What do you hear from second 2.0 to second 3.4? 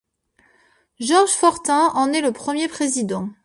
est le premier président.